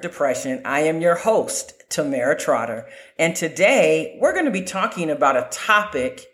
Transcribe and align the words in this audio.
Depression. 0.00 0.62
I 0.64 0.80
am 0.80 1.00
your 1.00 1.16
host, 1.16 1.72
Tamera 1.90 2.38
Trotter. 2.38 2.86
And 3.18 3.34
today 3.34 4.18
we're 4.20 4.32
going 4.32 4.44
to 4.44 4.50
be 4.50 4.62
talking 4.62 5.10
about 5.10 5.36
a 5.36 5.48
topic 5.50 6.26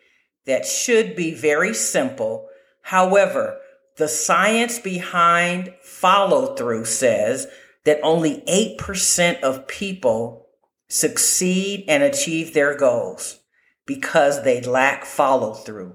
that 0.47 0.67
should 0.67 1.17
be 1.17 1.35
very 1.35 1.75
simple. 1.75 2.49
However, 2.83 3.59
the 3.97 4.09
science 4.09 4.79
behind 4.79 5.75
follow 5.83 6.55
through 6.55 6.85
says 6.85 7.47
that 7.85 8.01
only 8.03 8.43
8% 8.49 9.41
of 9.41 9.69
people 9.69 10.49
succeed 10.89 11.85
and 11.89 12.03
achieve 12.03 12.55
their 12.55 12.77
goals 12.77 13.41
because 13.87 14.43
they 14.43 14.61
lack 14.61 15.05
follow 15.05 15.55
through. 15.55 15.95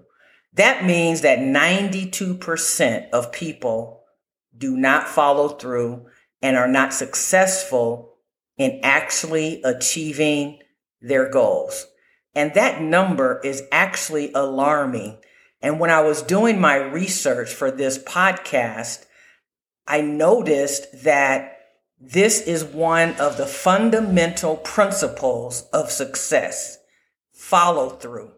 That 0.54 0.86
means 0.86 1.22
that 1.22 1.40
92% 1.40 3.10
of 3.12 3.32
people 3.32 4.04
do 4.58 4.76
not 4.76 5.08
follow 5.08 5.50
through 5.50 6.08
and 6.42 6.56
are 6.56 6.68
not 6.68 6.94
successful 6.94 8.14
in 8.58 8.80
actually 8.84 9.62
achieving 9.64 10.60
their 11.02 11.30
goals. 11.30 11.88
And 12.36 12.54
that 12.54 12.82
number 12.82 13.42
is 13.44 13.64
actually 13.72 14.32
alarming. 14.34 15.18
And 15.62 15.80
when 15.80 15.90
I 15.90 16.02
was 16.02 16.22
doing 16.22 16.60
my 16.60 16.76
research 16.76 17.54
for 17.54 17.72
this 17.72 17.98
podcast, 17.98 19.06
I 19.88 20.02
noticed 20.02 21.04
that 21.04 21.58
this 22.00 22.42
is 22.42 22.64
one 22.64 23.16
of 23.20 23.38
the 23.38 23.46
fundamental 23.46 24.56
principles 24.56 25.64
of 25.74 25.92
success 25.92 26.78
follow 27.34 27.90
through. 27.90 28.32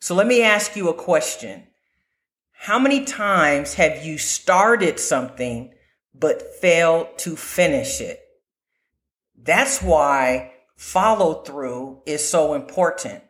So 0.00 0.14
let 0.14 0.26
me 0.26 0.42
ask 0.42 0.76
you 0.76 0.88
a 0.88 0.94
question. 0.94 1.66
How 2.52 2.78
many 2.78 3.04
times 3.04 3.74
have 3.74 4.04
you 4.04 4.18
started 4.18 5.00
something 5.00 5.72
but 6.14 6.54
failed 6.56 7.18
to 7.18 7.36
finish 7.36 8.00
it? 8.00 8.20
That's 9.36 9.82
why 9.82 10.52
follow 10.76 11.42
through 11.42 12.02
is 12.06 12.28
so 12.28 12.54
important. 12.54 13.22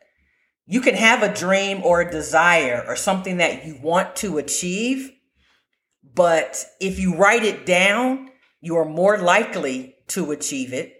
You 0.66 0.80
can 0.80 0.94
have 0.94 1.22
a 1.22 1.34
dream 1.34 1.82
or 1.84 2.00
a 2.00 2.10
desire 2.10 2.84
or 2.86 2.96
something 2.96 3.38
that 3.38 3.66
you 3.66 3.78
want 3.82 4.16
to 4.16 4.38
achieve, 4.38 5.12
but 6.14 6.64
if 6.80 6.98
you 6.98 7.16
write 7.16 7.44
it 7.44 7.66
down, 7.66 8.30
you 8.60 8.76
are 8.76 8.84
more 8.84 9.18
likely 9.18 9.96
to 10.08 10.30
achieve 10.30 10.72
it. 10.72 10.94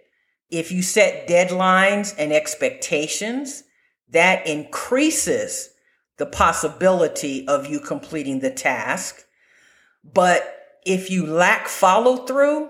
If 0.49 0.71
you 0.71 0.81
set 0.81 1.27
deadlines 1.27 2.13
and 2.17 2.31
expectations, 2.31 3.63
that 4.09 4.45
increases 4.45 5.69
the 6.17 6.25
possibility 6.25 7.47
of 7.47 7.67
you 7.67 7.79
completing 7.79 8.39
the 8.39 8.51
task. 8.51 9.23
But 10.03 10.62
if 10.85 11.09
you 11.09 11.25
lack 11.25 11.67
follow 11.67 12.25
through, 12.25 12.69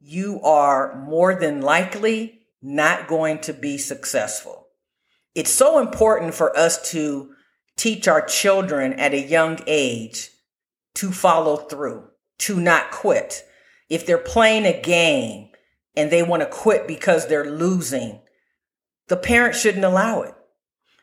you 0.00 0.40
are 0.42 1.02
more 1.06 1.34
than 1.34 1.60
likely 1.62 2.40
not 2.60 3.08
going 3.08 3.38
to 3.40 3.52
be 3.52 3.78
successful. 3.78 4.68
It's 5.34 5.50
so 5.50 5.78
important 5.78 6.34
for 6.34 6.56
us 6.56 6.90
to 6.92 7.32
teach 7.76 8.06
our 8.06 8.24
children 8.24 8.92
at 8.94 9.14
a 9.14 9.20
young 9.20 9.58
age 9.66 10.30
to 10.94 11.10
follow 11.10 11.56
through, 11.56 12.04
to 12.38 12.60
not 12.60 12.90
quit. 12.90 13.42
If 13.88 14.06
they're 14.06 14.18
playing 14.18 14.64
a 14.64 14.80
game 14.80 15.50
and 15.96 16.10
they 16.10 16.22
want 16.22 16.42
to 16.42 16.46
quit 16.46 16.86
because 16.86 17.26
they're 17.26 17.50
losing, 17.50 18.20
the 19.08 19.16
parent 19.16 19.54
shouldn't 19.54 19.84
allow 19.84 20.22
it. 20.22 20.34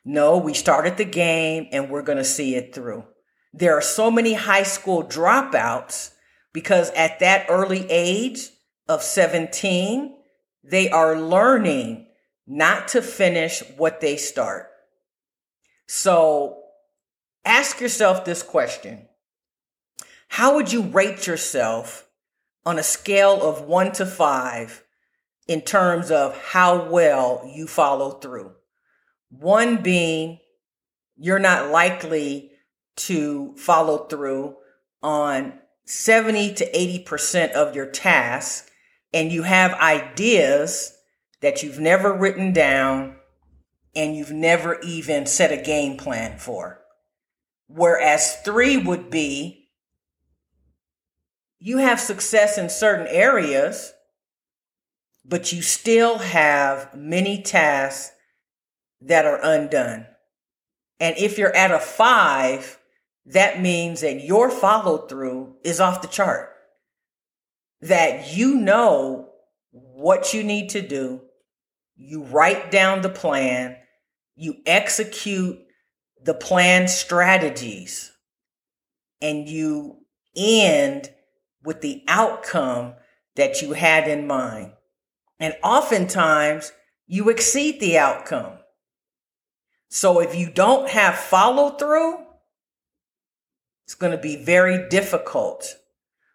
No, 0.03 0.37
we 0.37 0.53
started 0.53 0.97
the 0.97 1.05
game 1.05 1.67
and 1.71 1.89
we're 1.89 2.01
going 2.01 2.17
to 2.17 2.23
see 2.23 2.55
it 2.55 2.73
through. 2.73 3.05
There 3.53 3.77
are 3.77 3.81
so 3.81 4.09
many 4.09 4.33
high 4.33 4.63
school 4.63 5.03
dropouts 5.03 6.11
because 6.53 6.89
at 6.91 7.19
that 7.19 7.47
early 7.49 7.89
age 7.89 8.49
of 8.87 9.03
17, 9.03 10.15
they 10.63 10.89
are 10.89 11.19
learning 11.19 12.07
not 12.47 12.89
to 12.89 13.01
finish 13.01 13.63
what 13.77 14.01
they 14.01 14.17
start. 14.17 14.69
So 15.87 16.63
ask 17.45 17.79
yourself 17.81 18.25
this 18.25 18.43
question. 18.43 19.07
How 20.27 20.55
would 20.55 20.71
you 20.71 20.83
rate 20.83 21.27
yourself 21.27 22.07
on 22.65 22.77
a 22.77 22.83
scale 22.83 23.41
of 23.47 23.61
one 23.61 23.91
to 23.93 24.05
five 24.05 24.83
in 25.47 25.61
terms 25.61 26.11
of 26.11 26.37
how 26.41 26.89
well 26.89 27.49
you 27.53 27.67
follow 27.67 28.11
through. 28.11 28.51
One 29.29 29.81
being 29.81 30.39
you're 31.17 31.39
not 31.39 31.69
likely 31.71 32.50
to 32.97 33.55
follow 33.57 34.05
through 34.05 34.55
on 35.01 35.53
70 35.85 36.53
to 36.55 36.71
80% 36.71 37.51
of 37.51 37.75
your 37.75 37.87
tasks, 37.87 38.69
and 39.13 39.31
you 39.31 39.43
have 39.43 39.73
ideas 39.73 40.97
that 41.41 41.63
you've 41.63 41.79
never 41.79 42.13
written 42.13 42.53
down 42.53 43.15
and 43.95 44.15
you've 44.15 44.31
never 44.31 44.79
even 44.81 45.25
set 45.25 45.51
a 45.51 45.61
game 45.61 45.97
plan 45.97 46.37
for. 46.37 46.79
Whereas 47.67 48.37
three 48.37 48.77
would 48.77 49.09
be 49.09 49.69
you 51.59 51.77
have 51.77 51.99
success 51.99 52.57
in 52.57 52.69
certain 52.69 53.07
areas, 53.07 53.93
but 55.23 55.51
you 55.51 55.61
still 55.61 56.17
have 56.17 56.95
many 56.95 57.41
tasks 57.41 58.11
that 59.01 59.25
are 59.25 59.39
undone. 59.43 60.07
And 60.99 61.15
if 61.17 61.37
you're 61.37 61.55
at 61.55 61.71
a 61.71 61.79
five, 61.79 62.79
that 63.25 63.61
means 63.61 64.01
that 64.01 64.23
your 64.23 64.49
follow 64.49 65.05
through 65.07 65.55
is 65.63 65.79
off 65.79 66.01
the 66.01 66.07
chart. 66.07 66.49
That 67.81 68.35
you 68.35 68.55
know 68.55 69.29
what 69.71 70.33
you 70.33 70.43
need 70.43 70.69
to 70.69 70.81
do, 70.81 71.21
you 71.95 72.23
write 72.23 72.71
down 72.71 73.01
the 73.01 73.09
plan, 73.09 73.77
you 74.35 74.57
execute 74.65 75.59
the 76.23 76.33
plan 76.33 76.87
strategies, 76.87 78.11
and 79.21 79.47
you 79.47 79.97
end 80.35 81.11
with 81.63 81.81
the 81.81 82.03
outcome 82.07 82.93
that 83.35 83.61
you 83.61 83.73
had 83.73 84.07
in 84.07 84.27
mind. 84.27 84.73
And 85.39 85.55
oftentimes 85.63 86.71
you 87.07 87.29
exceed 87.29 87.79
the 87.79 87.97
outcome. 87.97 88.57
So 89.89 90.19
if 90.19 90.35
you 90.35 90.49
don't 90.49 90.89
have 90.89 91.15
follow 91.15 91.71
through, 91.71 92.17
it's 93.91 93.99
going 93.99 94.13
to 94.13 94.17
be 94.17 94.37
very 94.37 94.87
difficult 94.87 95.75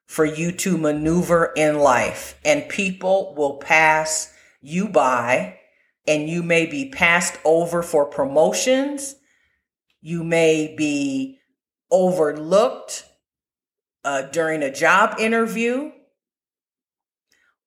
for 0.04 0.26
you 0.26 0.52
to 0.52 0.76
maneuver 0.76 1.54
in 1.56 1.78
life 1.78 2.38
and 2.44 2.68
people 2.68 3.34
will 3.34 3.56
pass 3.56 4.30
you 4.60 4.86
by 4.86 5.58
and 6.06 6.28
you 6.28 6.42
may 6.42 6.66
be 6.66 6.90
passed 6.90 7.38
over 7.46 7.82
for 7.82 8.04
promotions. 8.04 9.16
You 10.02 10.22
may 10.22 10.74
be 10.76 11.38
overlooked 11.90 13.06
uh, 14.04 14.22
during 14.24 14.62
a 14.62 14.70
job 14.70 15.18
interview, 15.18 15.92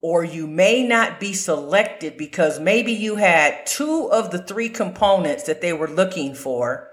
or 0.04 0.24
you 0.24 0.46
may 0.46 0.88
not 0.88 1.20
be 1.20 1.34
selected 1.34 2.16
because 2.16 2.60
maybe 2.60 2.92
you 2.92 3.16
had 3.16 3.66
two 3.66 4.08
of 4.12 4.30
the 4.30 4.44
three 4.44 4.70
components 4.70 5.46
that 5.46 5.62
they 5.62 5.74
were 5.74 5.90
looking 5.90 6.36
for, 6.36 6.90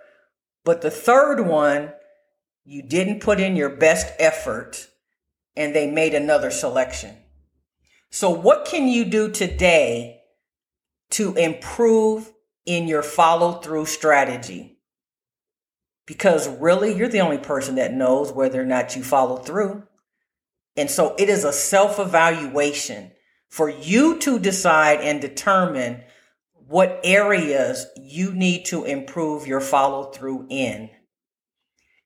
but 0.65 0.81
the 0.81 0.91
third 0.91 1.43
one, 1.43 1.93
you 2.67 2.83
didn't 2.83 3.21
put 3.21 3.41
in 3.41 3.57
your 3.57 3.71
best 3.71 4.13
effort 4.19 4.89
and 5.57 5.75
they 5.75 5.91
made 5.91 6.15
another 6.15 6.51
selection. 6.51 7.17
So, 8.11 8.31
what 8.31 8.67
can 8.67 8.87
you 8.89 9.05
do 9.05 9.31
today 9.31 10.21
to 11.11 11.35
improve 11.35 12.33
in 12.67 12.89
your 12.89 13.03
follow 13.03 13.53
through 13.53 13.87
strategy? 13.87 14.77
because 16.07 16.49
really 16.61 16.97
you're 16.97 17.09
the 17.09 17.21
only 17.21 17.39
person 17.39 17.75
that 17.75 17.93
knows 17.93 18.33
whether 18.33 18.63
or 18.63 18.67
not 18.67 18.97
you 18.97 19.03
follow 19.03 19.37
through. 19.37 19.83
And 20.77 20.91
so 20.91 21.15
it 21.19 21.29
is 21.29 21.45
a 21.45 21.53
self 21.53 21.99
evaluation 21.99 23.11
for 23.49 23.69
you 23.69 24.19
to 24.21 24.39
decide 24.39 25.01
and 25.01 25.21
determine 25.21 26.03
what 26.69 27.01
areas 27.05 27.87
you 27.97 28.33
need 28.33 28.65
to 28.67 28.85
improve 28.85 29.47
your 29.47 29.61
follow 29.61 30.05
through 30.11 30.47
in. 30.49 30.91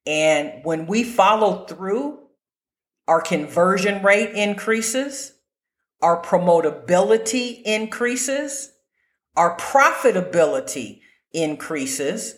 And 0.07 0.65
when 0.65 0.87
we 0.87 1.05
follow 1.05 1.67
through, 1.67 2.19
our 3.07 3.21
conversion 3.21 4.03
rate 4.03 4.35
increases, 4.35 5.33
our 6.01 6.23
promotability 6.23 7.61
increases, 7.65 8.73
our 9.37 9.57
profitability 9.57 11.01
increases, 11.33 12.37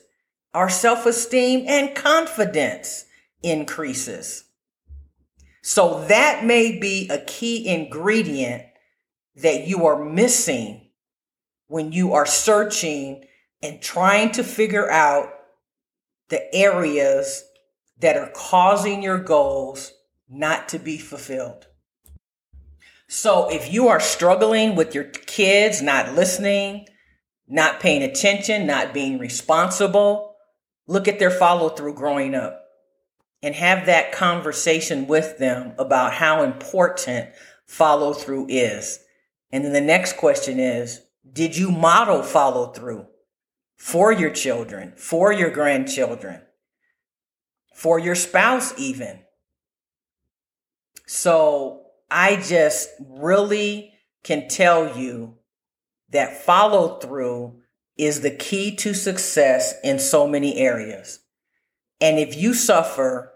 our 0.55 0.69
self 0.69 1.07
esteem 1.07 1.65
and 1.69 1.95
confidence 1.95 3.05
increases. 3.43 4.45
So 5.63 6.05
that 6.09 6.45
may 6.45 6.79
be 6.79 7.09
a 7.09 7.19
key 7.19 7.69
ingredient 7.69 8.65
that 9.37 9.67
you 9.67 9.87
are 9.87 10.05
missing 10.05 10.91
when 11.69 11.93
you 11.93 12.15
are 12.15 12.27
searching 12.27 13.25
and 13.63 13.81
trying 13.81 14.33
to 14.33 14.45
figure 14.45 14.91
out 14.91 15.29
the 16.29 16.55
areas 16.55 17.45
that 18.03 18.17
are 18.17 18.31
causing 18.35 19.03
your 19.03 19.19
goals 19.19 19.93
not 20.29 20.69
to 20.69 20.79
be 20.79 20.99
fulfilled. 20.99 21.67
So 23.09 23.49
if 23.51 23.73
you 23.73 23.89
are 23.89 24.01
struggling 24.01 24.75
with 24.75 24.95
your 24.95 25.05
kids 25.05 25.81
not 25.81 26.15
listening, 26.15 26.87
not 27.49 27.81
paying 27.81 28.03
attention, 28.03 28.67
not 28.67 28.93
being 28.93 29.19
responsible, 29.19 30.35
look 30.87 31.07
at 31.07 31.19
their 31.19 31.31
follow 31.31 31.69
through 31.69 31.95
growing 31.95 32.35
up 32.35 32.65
and 33.43 33.55
have 33.55 33.87
that 33.87 34.13
conversation 34.13 35.07
with 35.07 35.39
them 35.39 35.73
about 35.79 36.15
how 36.15 36.43
important 36.43 37.29
follow 37.67 38.13
through 38.13 38.47
is. 38.49 38.99
And 39.51 39.65
then 39.65 39.73
the 39.73 39.81
next 39.81 40.17
question 40.17 40.59
is, 40.59 41.03
did 41.31 41.57
you 41.57 41.71
model 41.71 42.23
follow 42.23 42.73
through 42.73 43.07
for 43.77 44.13
your 44.13 44.31
children, 44.31 44.95
for 44.97 45.33
your 45.33 45.51
grandchildren, 45.51 46.41
for 47.75 47.99
your 47.99 48.15
spouse 48.15 48.73
even? 48.79 49.21
So 51.07 51.83
I 52.11 52.37
just 52.37 52.91
really 53.01 53.93
can 54.23 54.49
tell 54.49 54.97
you 54.97 55.37
that 56.11 56.43
follow 56.43 56.99
through 56.99 57.61
is 57.97 58.21
the 58.21 58.31
key 58.31 58.75
to 58.77 58.95
success 58.95 59.75
in 59.83 59.99
so 59.99 60.27
many 60.27 60.57
areas. 60.57 61.21
And 62.01 62.19
if 62.19 62.37
you 62.37 62.55
suffer 62.55 63.33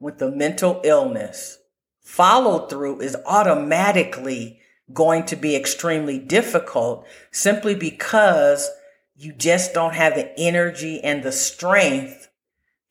with 0.00 0.20
a 0.22 0.30
mental 0.30 0.80
illness, 0.84 1.58
follow 2.00 2.66
through 2.66 3.00
is 3.00 3.16
automatically 3.26 4.60
going 4.92 5.24
to 5.26 5.36
be 5.36 5.56
extremely 5.56 6.18
difficult 6.18 7.06
simply 7.32 7.74
because 7.74 8.70
you 9.14 9.32
just 9.32 9.74
don't 9.74 9.94
have 9.94 10.14
the 10.14 10.38
energy 10.38 11.00
and 11.02 11.22
the 11.22 11.32
strength 11.32 12.28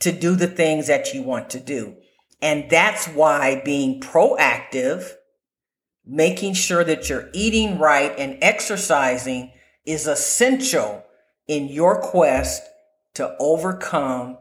to 0.06 0.12
do 0.12 0.36
the 0.36 0.48
things 0.48 0.88
that 0.88 1.14
you 1.14 1.22
want 1.22 1.50
to 1.50 1.60
do. 1.60 1.98
And 2.42 2.70
that's 2.70 3.08
why 3.08 3.62
being 3.66 4.00
proactive, 4.00 5.12
making 6.06 6.54
sure 6.54 6.84
that 6.84 7.10
you're 7.10 7.30
eating 7.34 7.80
right 7.80 8.14
and 8.18 8.38
exercising 8.42 9.52
is 9.86 10.08
essential 10.08 11.04
in 11.48 11.68
your 11.68 12.00
quest 12.02 12.64
to 13.16 13.36
overcome 13.40 14.38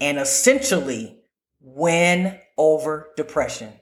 and 0.00 0.18
essentially 0.18 1.18
win 1.60 2.38
over 2.56 3.08
depression. 3.16 3.72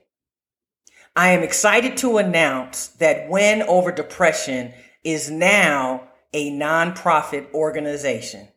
I 1.15 1.29
am 1.29 1.43
excited 1.43 1.95
to 1.97 2.17
announce 2.17 2.87
that 2.87 3.29
Win 3.29 3.61
Over 3.61 3.91
Depression 3.91 4.73
is 5.03 5.31
now 5.31 6.09
a 6.33 6.51
nonprofit 6.51 7.53
organization. 7.53 8.49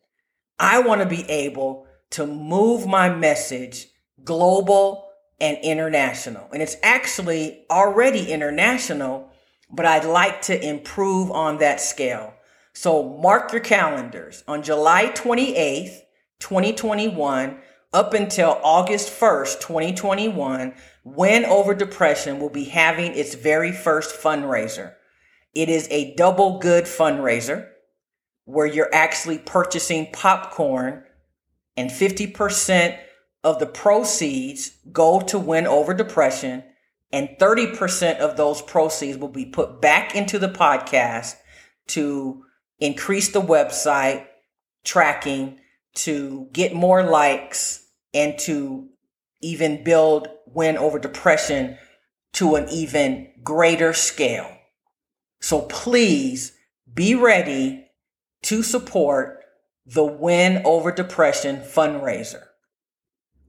I 0.59 0.81
want 0.81 1.01
to 1.01 1.07
be 1.07 1.23
able 1.29 1.86
to 2.11 2.25
move 2.25 2.87
my 2.87 3.09
message 3.13 3.87
global 4.23 5.09
and 5.39 5.57
international. 5.63 6.47
And 6.51 6.61
it's 6.61 6.77
actually 6.81 7.65
already 7.69 8.31
international, 8.31 9.29
but 9.69 9.85
I'd 9.85 10.05
like 10.05 10.41
to 10.43 10.67
improve 10.67 11.31
on 11.31 11.57
that 11.59 11.79
scale. 11.79 12.33
So 12.73 13.03
mark 13.03 13.51
your 13.51 13.61
calendars 13.61 14.43
on 14.47 14.63
July 14.63 15.11
28th, 15.13 15.99
2021 16.39 17.59
up 17.93 18.13
until 18.13 18.59
August 18.63 19.09
1st, 19.09 19.61
2021, 19.61 20.73
Win 21.03 21.45
Over 21.45 21.73
Depression 21.73 22.39
will 22.39 22.49
be 22.49 22.65
having 22.65 23.15
its 23.15 23.33
very 23.33 23.71
first 23.71 24.21
fundraiser. 24.21 24.93
It 25.55 25.69
is 25.69 25.87
a 25.89 26.13
double 26.15 26.59
good 26.59 26.83
fundraiser 26.83 27.69
where 28.45 28.67
you're 28.67 28.93
actually 28.93 29.39
purchasing 29.39 30.11
popcorn 30.11 31.03
and 31.77 31.89
50% 31.89 32.99
of 33.43 33.59
the 33.59 33.65
proceeds 33.65 34.71
go 34.91 35.21
to 35.21 35.39
Win 35.39 35.67
Over 35.67 35.93
Depression 35.93 36.63
and 37.11 37.29
30% 37.39 38.17
of 38.17 38.35
those 38.35 38.61
proceeds 38.61 39.17
will 39.17 39.29
be 39.29 39.45
put 39.45 39.81
back 39.81 40.15
into 40.15 40.39
the 40.39 40.49
podcast 40.49 41.35
to 41.87 42.43
increase 42.79 43.29
the 43.29 43.41
website 43.41 44.25
tracking 44.83 45.59
to 45.95 46.49
get 46.51 46.73
more 46.73 47.03
likes 47.03 47.85
and 48.13 48.37
to 48.39 48.89
even 49.41 49.83
build 49.83 50.27
win 50.47 50.77
over 50.77 50.99
depression 50.99 51.77
to 52.33 52.55
an 52.55 52.67
even 52.69 53.31
greater 53.43 53.93
scale. 53.93 54.49
So 55.39 55.61
please 55.61 56.53
be 56.93 57.15
ready 57.15 57.85
to 58.43 58.63
support 58.63 59.36
the 59.87 60.05
Win 60.05 60.61
Over 60.65 60.91
Depression 60.91 61.61
fundraiser. 61.61 62.43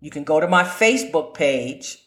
You 0.00 0.10
can 0.10 0.22
go 0.22 0.38
to 0.38 0.46
my 0.46 0.62
Facebook 0.62 1.34
page 1.34 1.98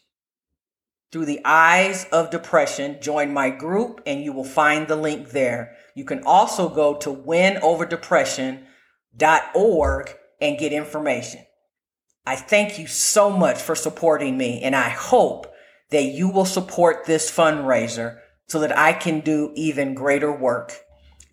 through 1.12 1.26
the 1.26 1.42
eyes 1.44 2.06
of 2.14 2.30
depression, 2.30 3.00
join 3.02 3.34
my 3.34 3.50
group, 3.50 4.00
and 4.06 4.24
you 4.24 4.32
will 4.32 4.46
find 4.46 4.88
the 4.88 4.96
link 4.96 5.32
there. 5.32 5.76
You 5.94 6.06
can 6.06 6.24
also 6.26 6.70
go 6.70 6.96
to 7.00 7.14
winoverdepression.org 7.14 10.10
and 10.40 10.58
get 10.58 10.72
information. 10.72 11.42
I 12.26 12.38
thank 12.38 12.80
you 12.80 12.88
so 12.88 13.30
much 13.30 13.62
for 13.62 13.76
supporting 13.76 14.38
me, 14.38 14.62
and 14.62 14.74
I 14.74 14.88
hope 14.88 15.54
that 15.90 16.06
you 16.06 16.30
will 16.30 16.46
support 16.46 17.04
this 17.06 17.30
fundraiser 17.30 18.20
so 18.48 18.60
that 18.60 18.78
I 18.78 18.94
can 18.94 19.20
do 19.20 19.52
even 19.56 19.94
greater 19.94 20.32
work. 20.32 20.80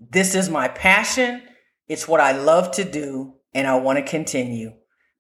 This 0.01 0.35
is 0.35 0.51
my 0.51 0.67
passion. 0.67 1.43
It's 1.89 2.07
what 2.07 2.21
I 2.21 2.33
love 2.33 2.71
to 2.73 2.85
do, 2.85 3.35
and 3.55 3.67
I 3.67 3.77
want 3.77 3.99
to 3.99 4.11
continue. 4.11 4.75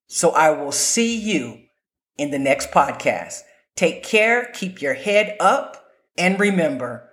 So 0.06 0.31
I 0.31 0.50
will 0.50 0.73
see 0.73 1.17
you 1.17 1.61
in 2.17 2.31
the 2.31 2.38
next 2.38 2.70
podcast. 2.70 3.41
Take 3.76 4.03
care, 4.03 4.50
keep 4.53 4.82
your 4.82 4.94
head 4.94 5.37
up, 5.41 5.85
and 6.17 6.38
remember, 6.38 7.11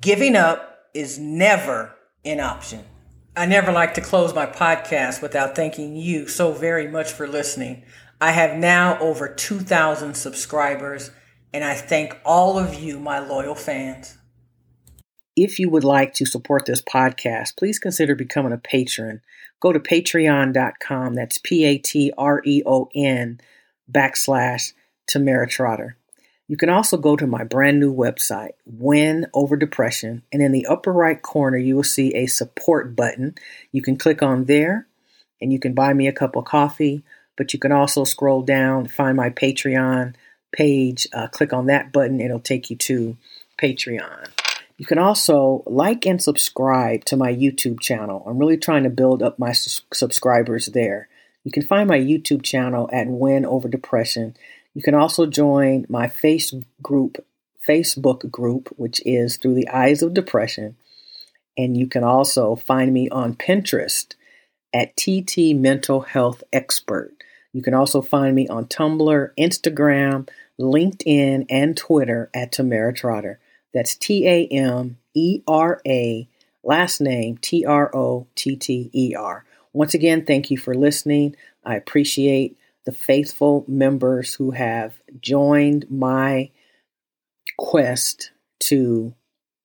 giving 0.00 0.36
up 0.36 0.78
is 0.94 1.18
never 1.18 1.94
an 2.24 2.40
option. 2.40 2.84
I 3.36 3.46
never 3.46 3.72
like 3.72 3.94
to 3.94 4.00
close 4.00 4.34
my 4.34 4.46
podcast 4.46 5.20
without 5.20 5.56
thanking 5.56 5.96
you 5.96 6.28
so 6.28 6.52
very 6.52 6.88
much 6.88 7.12
for 7.12 7.26
listening. 7.26 7.84
I 8.20 8.30
have 8.30 8.56
now 8.56 8.98
over 8.98 9.28
2,000 9.28 10.14
subscribers, 10.14 11.10
and 11.52 11.62
I 11.62 11.74
thank 11.74 12.18
all 12.24 12.58
of 12.58 12.74
you, 12.74 12.98
my 12.98 13.18
loyal 13.18 13.54
fans. 13.54 14.16
If 15.36 15.58
you 15.58 15.68
would 15.68 15.84
like 15.84 16.14
to 16.14 16.24
support 16.24 16.64
this 16.64 16.80
podcast, 16.80 17.58
please 17.58 17.78
consider 17.78 18.14
becoming 18.14 18.52
a 18.52 18.58
patron. 18.58 19.20
Go 19.60 19.70
to 19.70 19.78
patreon.com. 19.78 21.14
That's 21.14 21.38
P 21.38 21.64
A 21.66 21.76
T 21.76 22.10
R 22.16 22.40
E 22.44 22.62
O 22.64 22.88
N 22.94 23.38
backslash 23.90 24.72
Tamera 25.06 25.48
Trotter. 25.48 25.98
You 26.48 26.56
can 26.56 26.70
also 26.70 26.96
go 26.96 27.16
to 27.16 27.26
my 27.26 27.44
brand 27.44 27.80
new 27.80 27.92
website, 27.92 28.52
Win 28.64 29.26
Over 29.34 29.56
Depression, 29.56 30.22
and 30.32 30.40
in 30.40 30.52
the 30.52 30.66
upper 30.66 30.92
right 30.92 31.20
corner, 31.20 31.58
you 31.58 31.76
will 31.76 31.82
see 31.82 32.14
a 32.14 32.26
support 32.26 32.94
button. 32.94 33.34
You 33.72 33.82
can 33.82 33.96
click 33.96 34.22
on 34.22 34.44
there 34.44 34.86
and 35.40 35.52
you 35.52 35.58
can 35.58 35.74
buy 35.74 35.92
me 35.92 36.06
a 36.06 36.12
cup 36.12 36.36
of 36.36 36.44
coffee, 36.44 37.02
but 37.36 37.52
you 37.52 37.58
can 37.58 37.72
also 37.72 38.04
scroll 38.04 38.42
down, 38.42 38.86
find 38.86 39.16
my 39.16 39.28
Patreon 39.28 40.14
page, 40.52 41.06
uh, 41.12 41.26
click 41.26 41.52
on 41.52 41.66
that 41.66 41.92
button, 41.92 42.20
it'll 42.20 42.40
take 42.40 42.70
you 42.70 42.76
to 42.76 43.16
Patreon. 43.60 44.28
You 44.78 44.84
can 44.84 44.98
also 44.98 45.62
like 45.66 46.04
and 46.04 46.22
subscribe 46.22 47.04
to 47.06 47.16
my 47.16 47.32
YouTube 47.32 47.80
channel. 47.80 48.22
I'm 48.26 48.38
really 48.38 48.58
trying 48.58 48.82
to 48.82 48.90
build 48.90 49.22
up 49.22 49.38
my 49.38 49.52
subscribers 49.52 50.66
there. 50.66 51.08
You 51.44 51.52
can 51.52 51.62
find 51.62 51.88
my 51.88 51.98
YouTube 51.98 52.42
channel 52.42 52.90
at 52.92 53.06
Win 53.06 53.46
Over 53.46 53.68
Depression. 53.68 54.36
You 54.74 54.82
can 54.82 54.94
also 54.94 55.24
join 55.24 55.86
my 55.88 56.08
face 56.08 56.52
group, 56.82 57.24
Facebook 57.66 58.30
group, 58.30 58.68
which 58.76 59.00
is 59.06 59.38
Through 59.38 59.54
the 59.54 59.68
Eyes 59.68 60.02
of 60.02 60.12
Depression. 60.12 60.76
And 61.56 61.74
you 61.76 61.86
can 61.86 62.04
also 62.04 62.54
find 62.56 62.92
me 62.92 63.08
on 63.08 63.34
Pinterest 63.34 64.14
at 64.74 64.94
TT 64.96 65.56
Mental 65.56 66.02
Health 66.02 66.42
Expert. 66.52 67.12
You 67.54 67.62
can 67.62 67.72
also 67.72 68.02
find 68.02 68.36
me 68.36 68.46
on 68.48 68.66
Tumblr, 68.66 69.30
Instagram, 69.38 70.28
LinkedIn, 70.60 71.46
and 71.48 71.74
Twitter 71.74 72.28
at 72.34 72.52
Tamera 72.52 72.94
Trotter. 72.94 73.40
That's 73.74 73.94
T 73.94 74.26
A 74.26 74.46
M 74.46 74.98
E 75.14 75.42
R 75.46 75.80
A, 75.86 76.28
last 76.62 77.00
name 77.00 77.38
T 77.38 77.64
R 77.64 77.94
O 77.94 78.26
T 78.34 78.56
T 78.56 78.90
E 78.92 79.14
R. 79.14 79.44
Once 79.72 79.94
again, 79.94 80.24
thank 80.24 80.50
you 80.50 80.56
for 80.56 80.74
listening. 80.74 81.36
I 81.64 81.76
appreciate 81.76 82.56
the 82.86 82.92
faithful 82.92 83.64
members 83.68 84.34
who 84.34 84.52
have 84.52 84.94
joined 85.20 85.86
my 85.90 86.50
quest 87.58 88.30
to 88.60 89.14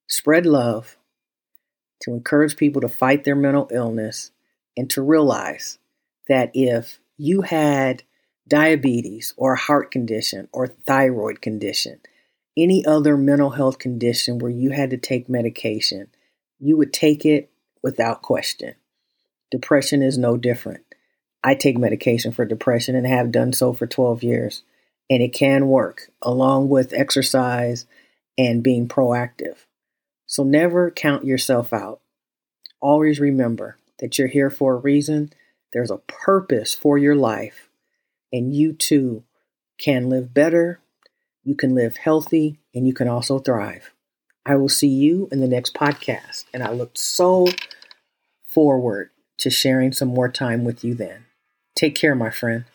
spread 0.08 0.46
love, 0.46 0.98
to 2.02 2.12
encourage 2.12 2.58
people 2.58 2.82
to 2.82 2.90
fight 2.90 3.24
their 3.24 3.36
mental 3.36 3.70
illness, 3.72 4.32
and 4.76 4.90
to 4.90 5.02
realize 5.02 5.78
that 6.28 6.52
if 6.54 7.00
you 7.18 7.42
had 7.42 8.04
diabetes 8.48 9.34
or 9.38 9.54
a 9.54 9.60
heart 9.60 9.92
condition 9.92 10.50
or 10.52 10.68
thyroid 10.68 11.42
condition, 11.42 12.02
any 12.58 12.86
other 12.86 13.18
mental 13.18 13.52
health 13.52 13.80
condition 13.80 14.40
where 14.40 14.52
you 14.52 14.72
had 14.72 14.90
to 14.90 14.98
take 14.98 15.30
medication, 15.30 16.08
you 16.60 16.78
would 16.78 16.94
take 16.94 17.26
it 17.26 17.50
without 17.82 18.22
question. 18.22 18.76
Depression 19.50 20.02
is 20.02 20.18
no 20.18 20.38
different. 20.38 20.84
I 21.44 21.56
take 21.56 21.78
medication 21.78 22.32
for 22.32 22.46
depression 22.46 22.96
and 22.96 23.08
have 23.08 23.32
done 23.32 23.54
so 23.54 23.74
for 23.74 23.88
12 23.88 24.24
years. 24.24 24.64
And 25.10 25.22
it 25.22 25.34
can 25.34 25.68
work 25.68 26.10
along 26.22 26.70
with 26.70 26.94
exercise 26.94 27.86
and 28.38 28.64
being 28.64 28.88
proactive. 28.88 29.66
So 30.26 30.44
never 30.44 30.92
count 30.92 31.26
yourself 31.26 31.74
out. 31.74 32.00
Always 32.80 33.20
remember 33.20 33.78
that 34.00 34.18
you're 34.18 34.28
here 34.28 34.50
for 34.50 34.74
a 34.74 34.80
reason. 34.80 35.34
There's 35.74 35.92
a 35.92 35.98
purpose 35.98 36.74
for 36.74 36.98
your 36.98 37.16
life, 37.16 37.70
and 38.32 38.54
you 38.54 38.74
too 38.74 39.24
can 39.78 40.10
live 40.10 40.34
better, 40.34 40.81
you 41.44 41.56
can 41.56 41.76
live 41.76 41.98
healthy, 41.98 42.60
and 42.74 42.88
you 42.88 42.94
can 42.94 43.08
also 43.08 43.40
thrive. 43.40 43.92
I 44.46 44.56
will 44.56 44.70
see 44.70 44.88
you 44.88 45.28
in 45.32 45.40
the 45.40 45.48
next 45.48 45.74
podcast, 45.74 46.46
and 46.54 46.64
I 46.64 46.72
look 46.72 46.92
so 46.98 47.48
forward 48.46 49.12
to 49.38 49.50
sharing 49.50 49.92
some 49.92 50.10
more 50.10 50.30
time 50.30 50.64
with 50.64 50.84
you 50.84 50.94
then. 50.94 51.26
Take 51.76 51.96
care, 51.96 52.16
my 52.16 52.30
friend. 52.30 52.66